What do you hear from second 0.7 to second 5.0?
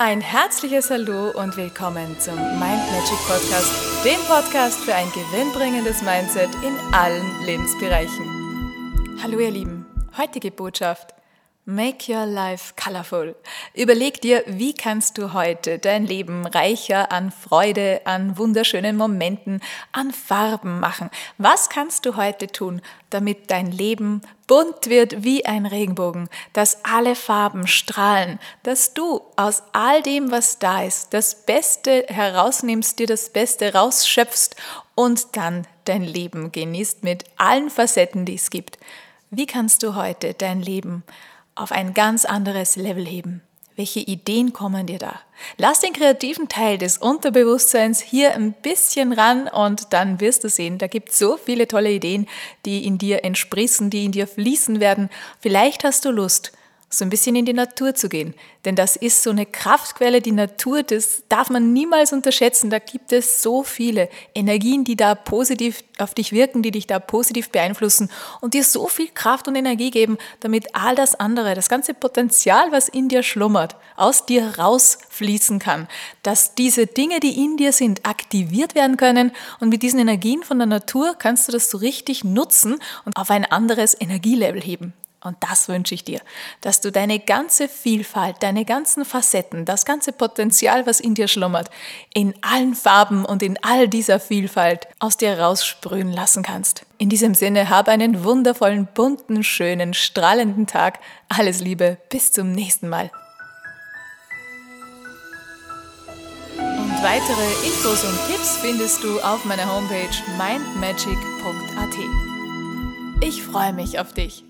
Hallo und willkommen zum Mind Magic Podcast, dem Podcast für